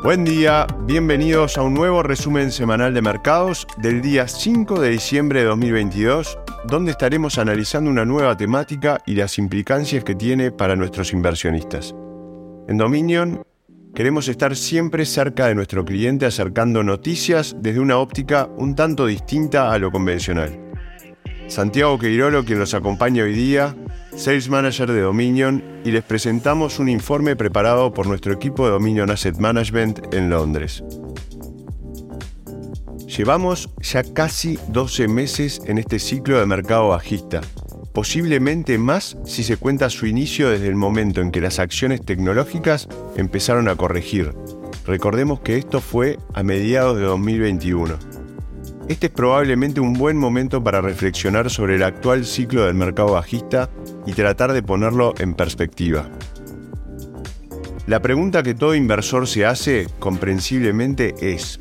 [0.00, 5.40] Buen día, bienvenidos a un nuevo resumen semanal de mercados del día 5 de diciembre
[5.40, 6.38] de 2022,
[6.68, 11.96] donde estaremos analizando una nueva temática y las implicancias que tiene para nuestros inversionistas.
[12.68, 13.42] En Dominion
[13.92, 19.72] queremos estar siempre cerca de nuestro cliente acercando noticias desde una óptica un tanto distinta
[19.72, 20.67] a lo convencional.
[21.48, 23.74] Santiago Queirolo, quien nos acompaña hoy día,
[24.14, 29.10] Sales Manager de Dominion, y les presentamos un informe preparado por nuestro equipo de Dominion
[29.10, 30.84] Asset Management en Londres.
[33.06, 37.40] Llevamos ya casi 12 meses en este ciclo de mercado bajista,
[37.94, 42.88] posiblemente más si se cuenta su inicio desde el momento en que las acciones tecnológicas
[43.16, 44.34] empezaron a corregir.
[44.86, 48.17] Recordemos que esto fue a mediados de 2021.
[48.88, 53.68] Este es probablemente un buen momento para reflexionar sobre el actual ciclo del mercado bajista
[54.06, 56.08] y tratar de ponerlo en perspectiva.
[57.86, 61.60] La pregunta que todo inversor se hace, comprensiblemente, es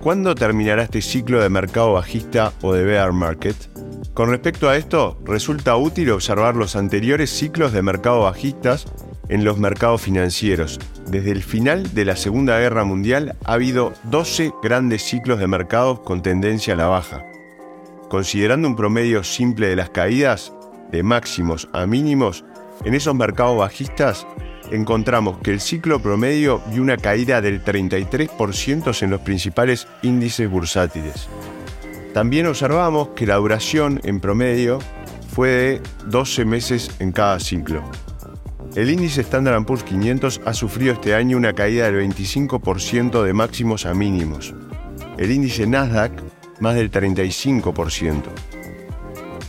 [0.00, 3.56] ¿cuándo terminará este ciclo de mercado bajista o de bear market?
[4.14, 8.86] Con respecto a esto, resulta útil observar los anteriores ciclos de mercado bajistas
[9.28, 10.78] en los mercados financieros.
[11.06, 16.00] Desde el final de la Segunda Guerra Mundial ha habido 12 grandes ciclos de mercados
[16.00, 17.24] con tendencia a la baja.
[18.08, 20.52] Considerando un promedio simple de las caídas,
[20.90, 22.44] de máximos a mínimos,
[22.84, 24.26] en esos mercados bajistas
[24.70, 31.28] encontramos que el ciclo promedio vio una caída del 33% en los principales índices bursátiles.
[32.14, 34.78] También observamos que la duración en promedio
[35.34, 37.82] fue de 12 meses en cada ciclo.
[38.76, 43.86] El índice Standard Poor's 500 ha sufrido este año una caída del 25% de máximos
[43.86, 44.54] a mínimos.
[45.16, 46.12] El índice Nasdaq
[46.60, 48.22] más del 35%.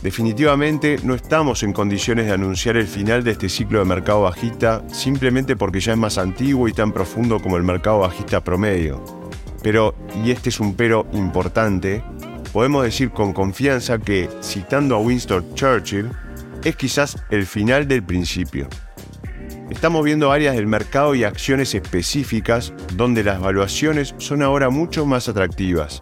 [0.02, 4.82] Definitivamente no estamos en condiciones de anunciar el final de este ciclo de mercado bajista
[4.88, 9.04] simplemente porque ya es más antiguo y tan profundo como el mercado bajista promedio.
[9.62, 12.02] Pero, y este es un pero importante,
[12.52, 16.10] podemos decir con confianza que, citando a Winston Churchill,
[16.64, 18.68] es quizás el final del principio.
[19.70, 25.28] Estamos viendo áreas del mercado y acciones específicas donde las valuaciones son ahora mucho más
[25.28, 26.00] atractivas.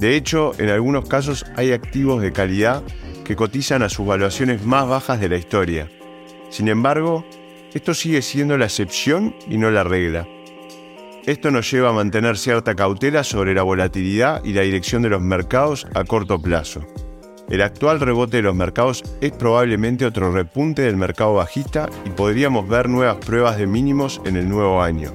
[0.00, 2.82] De hecho, en algunos casos hay activos de calidad
[3.24, 5.88] que cotizan a sus valuaciones más bajas de la historia.
[6.50, 7.24] Sin embargo,
[7.72, 10.26] esto sigue siendo la excepción y no la regla.
[11.26, 15.22] Esto nos lleva a mantener cierta cautela sobre la volatilidad y la dirección de los
[15.22, 16.84] mercados a corto plazo.
[17.50, 22.68] El actual rebote de los mercados es probablemente otro repunte del mercado bajista y podríamos
[22.68, 25.12] ver nuevas pruebas de mínimos en el nuevo año.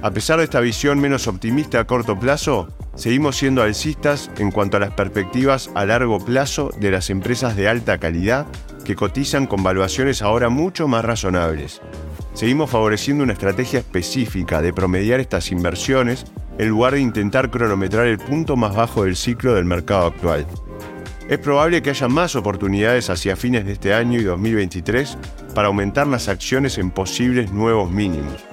[0.00, 4.76] A pesar de esta visión menos optimista a corto plazo, seguimos siendo alcistas en cuanto
[4.76, 8.46] a las perspectivas a largo plazo de las empresas de alta calidad
[8.84, 11.80] que cotizan con valuaciones ahora mucho más razonables.
[12.34, 16.26] Seguimos favoreciendo una estrategia específica de promediar estas inversiones
[16.58, 20.46] en lugar de intentar cronometrar el punto más bajo del ciclo del mercado actual.
[21.26, 25.16] Es probable que haya más oportunidades hacia fines de este año y 2023
[25.54, 28.44] para aumentar las acciones en posibles nuevos mínimos.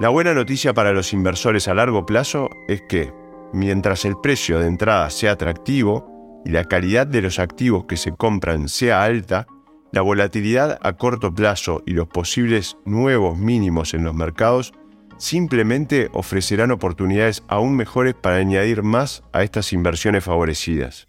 [0.00, 3.12] La buena noticia para los inversores a largo plazo es que,
[3.52, 8.12] mientras el precio de entrada sea atractivo y la calidad de los activos que se
[8.12, 9.46] compran sea alta,
[9.92, 14.72] la volatilidad a corto plazo y los posibles nuevos mínimos en los mercados
[15.18, 21.08] simplemente ofrecerán oportunidades aún mejores para añadir más a estas inversiones favorecidas.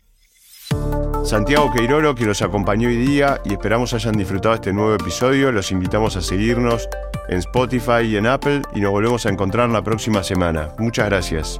[1.28, 5.52] Santiago Queirolo, que los acompañó hoy día y esperamos hayan disfrutado este nuevo episodio.
[5.52, 6.88] Los invitamos a seguirnos
[7.28, 10.72] en Spotify y en Apple y nos volvemos a encontrar la próxima semana.
[10.80, 11.60] Muchas gracias.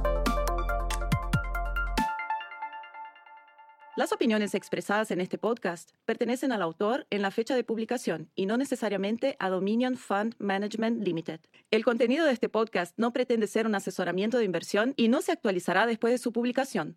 [3.94, 8.46] Las opiniones expresadas en este podcast pertenecen al autor en la fecha de publicación y
[8.46, 11.40] no necesariamente a Dominion Fund Management Limited.
[11.70, 15.32] El contenido de este podcast no pretende ser un asesoramiento de inversión y no se
[15.32, 16.96] actualizará después de su publicación.